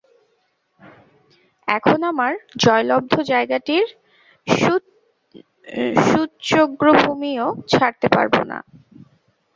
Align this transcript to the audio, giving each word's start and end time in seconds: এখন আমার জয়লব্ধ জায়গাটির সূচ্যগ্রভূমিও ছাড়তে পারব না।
এখন 1.67 1.99
আমার 2.11 2.31
জয়লব্ধ 2.57 3.13
জায়গাটির 3.31 3.85
সূচ্যগ্রভূমিও 6.07 7.47
ছাড়তে 7.71 8.07
পারব 8.15 8.35
না। 8.51 8.57